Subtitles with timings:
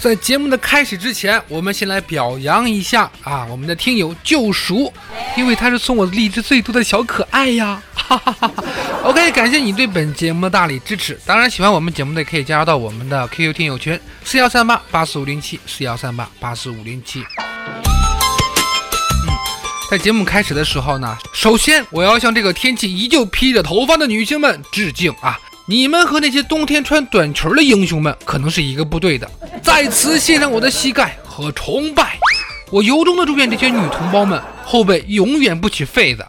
[0.00, 4.90] 在节目的开始之前，我们先来表扬一下啊，我们的听友救赎，
[5.36, 7.82] 因为他是送我荔枝最多的小可爱呀！
[7.92, 8.64] 哈哈哈哈
[9.04, 11.20] OK，感谢你对本节目的大力支持。
[11.26, 17.20] 当然，喜欢我们节目的可以加入到我们的 QQ 听友群四幺三八八四五零七四幺三八八四五零七。
[17.20, 17.26] 嗯，
[19.90, 25.38] 在节目开始的时候呢，首先我要向这个天气依旧披着头发的女性们致敬啊！
[25.66, 29.30] 你们和那些冬天穿短裙的英雄们可能是一个部队的，
[29.70, 32.18] 在此献上我的膝盖和崇拜。
[32.72, 36.26] 我由衷的祝愿这些女同胞们后背永远不起痱子，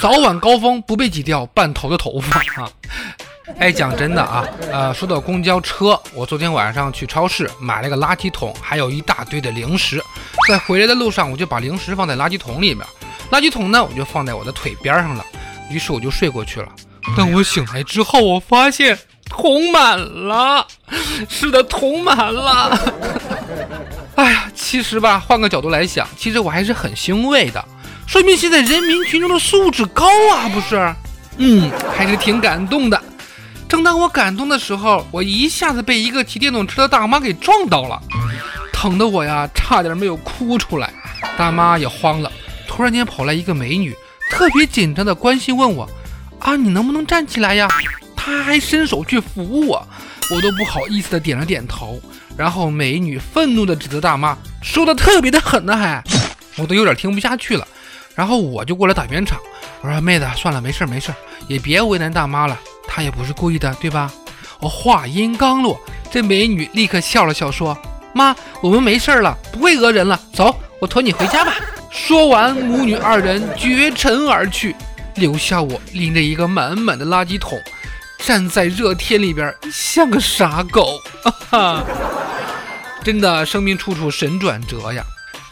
[0.00, 2.68] 早晚高峰不被挤掉半头的头发 啊！
[3.60, 10.02] 哎，讲真的啊，呃，说到公交车，我昨天晚上去超市买了个垃圾桶，还有一大堆的零食，
[10.48, 12.84] 在回来的路上我就把零食放在垃圾桶里面，
[13.30, 15.24] 垃圾桶呢我就放在我的腿边上了，
[15.70, 16.68] 于是我就睡过去了。
[17.16, 18.98] 等我醒来之后，我发现
[19.30, 20.66] 桶满了，
[21.28, 22.78] 是的，桶满了。
[24.16, 27.64] 哎呀，其实吧，换个角度来想，其实我还是很欣慰的，
[28.06, 30.94] 说明现在人民群众的素质高啊，不是？
[31.38, 33.00] 嗯，还是挺感动的。
[33.66, 37.98] 正当我感动的时候，我一下子被一个骑电动车的大妈给撞到了，
[38.72, 40.92] 疼得我呀，差点没有哭出来。
[41.38, 42.30] 大妈也慌了，
[42.66, 43.96] 突然间跑来一个美女，
[44.32, 45.88] 特别紧张的关心问我。
[46.40, 47.68] 啊，你能不能站起来呀？
[48.22, 49.82] 他还伸手去扶我，
[50.30, 51.98] 我都不好意思的点了点头。
[52.36, 56.04] 然后美女愤怒的指责大妈，说的特别的狠呢，还，
[56.58, 57.66] 我都有点听不下去了。
[58.14, 59.40] 然后我就过来打圆场，
[59.80, 61.10] 我说妹子，算了，没事没事，
[61.48, 64.12] 也别为难大妈了，她也不是故意的，对吧？
[64.60, 67.74] 我话音刚落，这美女立刻笑了笑说
[68.12, 71.54] ：“妈，我们没事了，不会讹人了，走，我驮你回家吧。”
[71.90, 74.76] 说完，母女二人绝尘而去。
[75.16, 77.58] 留下我拎着一个满满的垃圾桶，
[78.24, 81.00] 站在热天里边，像个傻狗。
[81.22, 81.84] 哈哈，
[83.02, 85.04] 真的，生命处处神转折呀！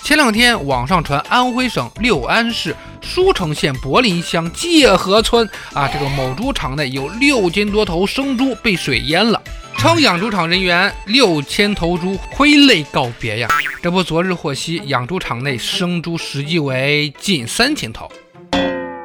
[0.03, 9.43] 前两天网上传安徽省六安市舒城县柏林乡界河村啊，这个某猪场内有六千多头生猪被水淹了，
[9.77, 13.49] 称养猪场人员六千头猪挥泪告别呀。
[13.83, 18.11] 这不，昨日获悉，养猪场内生猪实际为近三千头。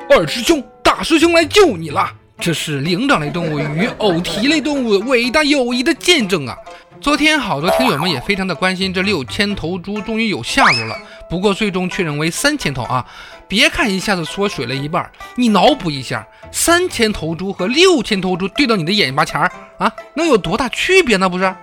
[0.09, 2.13] 二师兄，大师兄来救你了！
[2.43, 6.57] 这是灵长类动物与偶蹄类动物伟大友谊的见证啊！
[6.99, 10.97] 昨天好多听友们也非常的关心，这六千头猪终于有下落了。
[11.29, 13.05] 不过最终确认为三千头啊！
[13.47, 21.29] 别看一下子缩水了一半，你脑补一下，三千头猪和六千头猪对到你的眼巴前儿啊，能有多大区别呢？
[21.29, 21.55] 不是？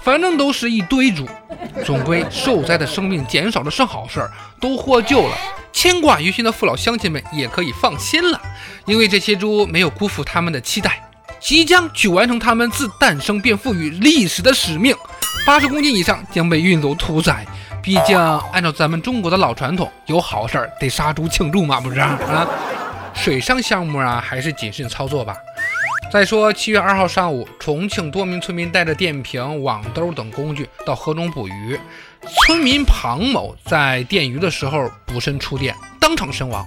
[0.00, 1.28] 反正都是一堆猪，
[1.84, 5.36] 总归受灾的生命减少了是好事儿，都获救了。
[5.72, 8.40] 牵挂于心的父老乡亲们也可以放心了，
[8.86, 11.02] 因为这些猪没有辜负他们的期待，
[11.38, 14.96] 即将去完成他们自诞生便赋予历史的使命。
[15.46, 17.46] 八十公斤以上将被运走屠宰，
[17.82, 18.18] 毕竟
[18.52, 22.48] 按照咱们中国的老传统，有好事儿得杀猪庆祝嘛，不是啊？
[23.14, 25.36] 水上项目啊，还是谨慎操作吧。
[26.10, 31.78] 再说七月二号上午，重庆多名村民带着电瓶、网兜等工具到河中捕鱼。
[32.46, 36.66] 村民庞某在电鱼的时候捕身触电，当场身亡。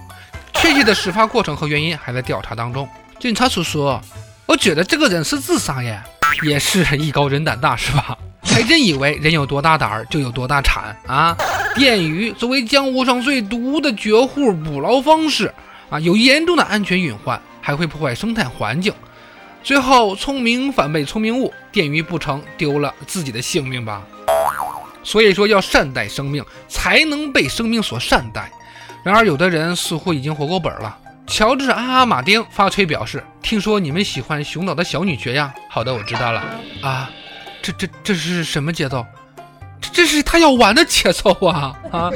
[0.54, 2.88] 确切的事发过程和原因还在调查当中。
[3.18, 3.98] 警察叔叔，
[4.46, 6.00] 我觉得这个人是自杀耶，
[6.44, 8.16] 也是艺高人胆大是吧？
[8.46, 11.36] 还真以为人有多大胆儿就有多大产啊！
[11.74, 15.52] 电鱼作为江湖上最毒的绝户捕捞方式
[15.90, 18.94] 啊，有严重的安全隐患，还会破坏生态环境。
[19.62, 24.02] 最后，聪明反被聪明误，电鱼不成，丢了自己的性命吧。
[25.04, 28.50] 所以说，要善待生命，才能被生命所善待。
[29.04, 30.98] 然而，有的人似乎已经活过本了。
[31.26, 35.54] 乔治阿阿马丁发推表示：“听说你们喜欢熊岛的小女爵呀？
[35.68, 36.44] 好的，我知道了。
[36.82, 37.08] 啊，
[37.62, 39.06] 这这这是什么节奏？
[39.80, 42.10] 这这是他要玩的节奏啊啊！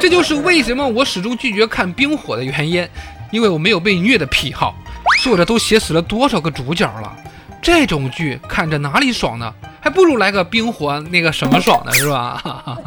[0.00, 2.88] 这就是为什么我始终拒绝看冰火的原因，
[3.30, 4.74] 因为我没有被虐的癖好。
[5.22, 7.16] 作者都写死了多少个主角了？
[7.62, 9.54] 这种剧看着哪里爽呢？
[9.80, 12.42] 还不如来个冰火那个什么爽呢，是吧？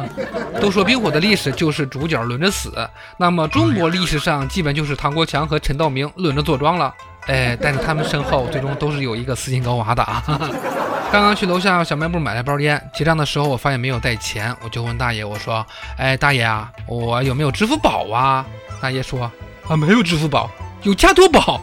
[0.60, 2.86] 都说冰火的历史就是主角轮着死，
[3.16, 6.92] 那么中国历史上基本就是唐国强和陈道明轮着坐庄了。
[7.26, 10.22] 哎，但是他们身后最终都是有一个斯琴高娃的啊。
[11.10, 15.66] 刚刚去楼下小卖部买了包烟，结账的时候我发现没有带钱，我就问大爷我说
[15.96, 18.44] ：“哎，大爷啊，我有没有支付宝啊？”
[18.80, 19.30] 大爷说
[19.66, 20.50] ：“啊，没有支付宝，
[20.82, 21.62] 有加多宝。”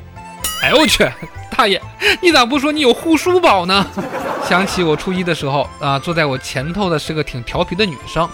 [0.63, 1.05] 哎呦我去，
[1.51, 1.79] 大爷，
[2.21, 3.85] 你咋不说你有护舒宝呢？
[4.47, 8.27] 想起我初一的时候啊，坐在我前头的是个挺调皮的女生，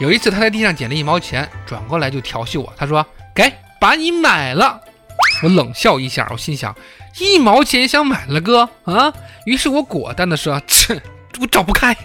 [0.00, 4.80] 有一次她在地上捡了一毛钱，转过来就调戏我，她说：“给，把你买了。”
[5.44, 6.74] 我冷笑一下，我心想。
[7.20, 9.12] 一毛钱想买了哥啊！
[9.46, 11.00] 于是我果断的说：“切，
[11.40, 11.96] 我找不开。”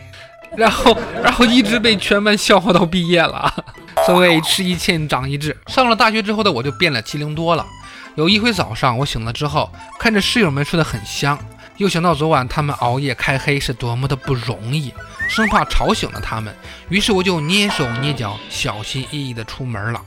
[0.56, 3.52] 然后，然后一直被全班笑话到毕业了。
[4.06, 7.66] 所谓吃一堑长一智，上了大学之后的我就变了机灵多了。
[8.15, 11.38] 有一回早上我醒了之后，看着室友们睡得很香，
[11.77, 14.94] 又想到昨晚他们熬夜开黑是多么的不容易，
[15.27, 16.56] 生怕吵醒了他们，
[16.89, 20.01] 于是我就蹑手蹑脚、小心翼翼的出门了。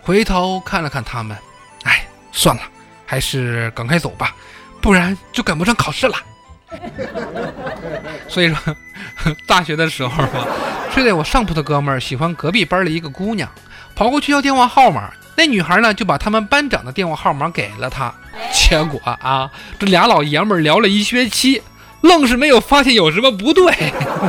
[0.00, 1.36] 回头看了看他们，
[1.84, 2.62] 哎，算了。
[3.04, 4.36] 还是赶快走吧，
[4.80, 6.14] 不然就赶不上考试了。
[8.30, 8.76] 所以说，
[9.48, 10.46] 大学的时候吧，
[10.94, 13.50] 睡在我上铺的哥们儿喜欢隔壁班的一个姑娘，
[13.96, 15.10] 跑过去要电话号码。
[15.40, 18.12] 那女孩呢，就把他们班长的电话号码给了他。
[18.52, 21.62] 结果啊，这俩老爷们聊了一学期，
[22.02, 23.72] 愣是没有发现有什么不对。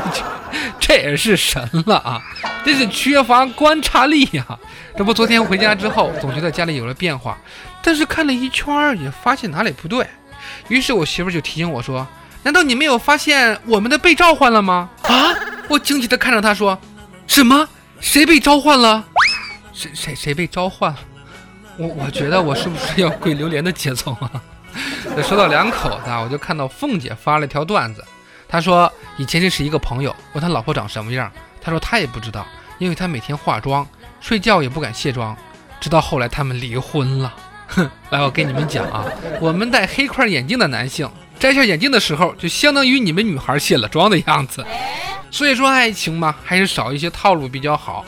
[0.79, 2.21] 这也是神了啊！
[2.63, 4.57] 真是缺乏观察力呀。
[4.97, 7.37] 这不，昨天回家之后，总觉得家里有了变化。
[7.83, 10.07] 但是看了一圈也发现哪里不对，
[10.69, 12.07] 于是我媳妇就提醒我说
[12.43, 15.35] ：“难道你没有发现我们的被召唤了吗？”啊！
[15.67, 16.79] 我惊奇地看着她说
[17.27, 17.67] ：“什么？
[17.99, 19.05] 谁被召唤了？
[19.73, 21.00] 谁谁谁被召唤了？
[21.77, 24.31] 我我觉得我是不是要跪榴莲的节奏啊？”
[25.23, 28.03] 说到两口子，啊我就看到凤姐发了一条段子，
[28.47, 31.31] 她说以前认识一个朋友，问他老婆长什么样，
[31.62, 32.45] 他说他也不知道，
[32.79, 33.88] 因为他每天化妆，
[34.19, 35.35] 睡觉也不敢卸妆，
[35.79, 37.33] 直到后来他们离婚了。
[37.68, 39.06] 哼，来，我跟你们讲啊，
[39.39, 41.09] 我们戴黑框眼镜的男性
[41.39, 44.65] 摘下眼镜的时候，就相当于你们女孩卸了妆的样子。
[45.31, 48.06] 所以说，爱情嘛，还是少一些套路比较好。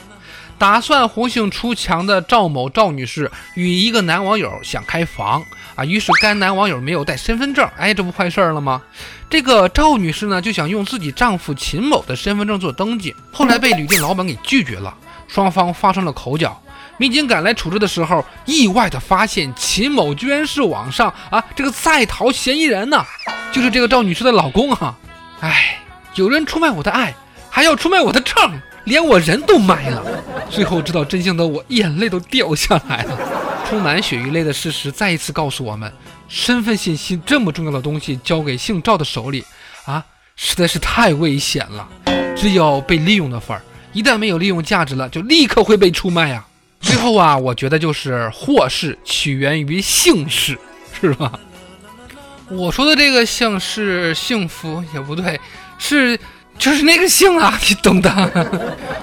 [0.64, 5.44] 打算红杏出墙的赵某赵女士与一个男网友想开房
[5.76, 8.82] 啊，于是该男网友没有带身份证，哎，这不坏事儿了吗？
[9.30, 14.96] 这个赵女士呢，就想用自己丈夫秦某的身份证做登记，后来被旅店老板给拒绝了，
[15.28, 16.58] 双方发生了口角。
[16.96, 23.06] 民警赶来处置的时候，意外的发现秦某居然是网上啊这个在逃嫌疑人呢，
[23.52, 24.96] 就是这个赵女士的老公啊！
[25.42, 25.84] 哎，
[26.16, 27.14] 有人出卖我的爱，
[27.50, 30.04] 还要出卖我的证，连我人都卖了。
[30.50, 33.18] 最后知道真相的我，眼泪都掉下来了。
[33.70, 35.92] 充满血与泪的事实再一次告诉我们，
[36.28, 39.44] 身份信息这么重要的东西交给姓赵的手里
[39.86, 41.88] 啊，实在是太危险了。
[42.36, 43.64] 只有被利用的份儿，
[43.94, 46.46] 一旦没有利用价值了，就立刻会被出卖呀。
[46.82, 50.60] 最后啊，我觉得就是祸事起源于姓氏，
[51.00, 51.32] 是吧？
[52.50, 55.40] 我说的这个姓是幸福也不对，
[55.80, 56.20] 是
[56.58, 58.10] 就是那个姓啊，你懂的。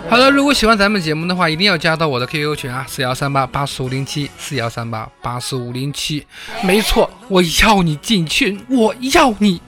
[0.08, 6.26] 好了，如果喜欢咱们节目的话，一定要加到我的 QQ 群啊，四幺三八八四五零七，四幺三八八四五零七。
[6.62, 9.60] 没错，我要你进群，我要你。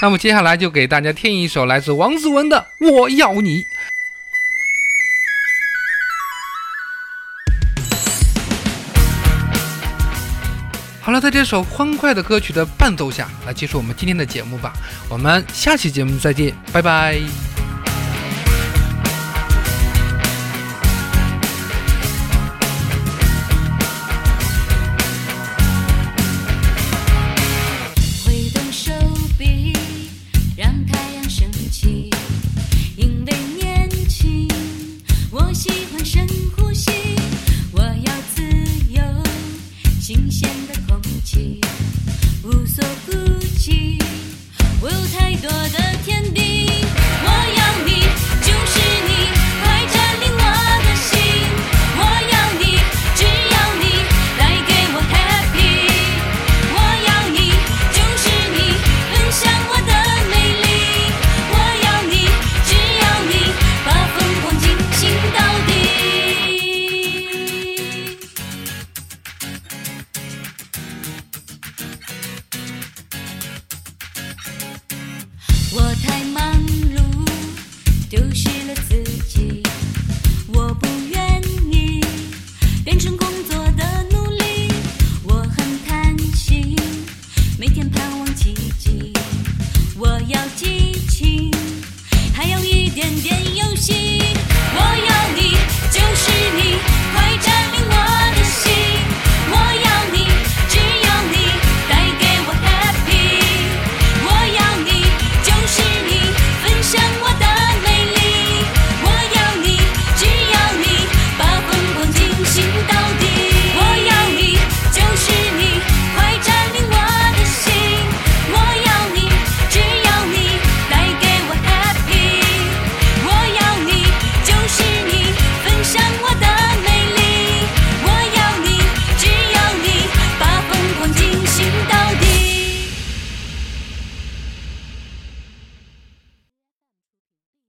[0.00, 3.62] 那么接下来就给大家听一首来自王子文的《我要你》。
[11.08, 14.74] 好了在这首欢快的歌曲的伴奏下来结束我们今天的节目吧。
[15.08, 17.18] 我们下期节目再见拜拜。
[28.22, 28.92] 挥动手
[29.38, 29.72] 臂
[30.58, 32.10] 让太阳升起
[32.98, 34.46] 因为年轻
[35.30, 36.27] 我喜欢生